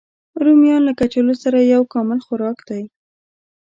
[0.43, 2.83] رومیان له کچالو سره یو کامل خوراک دی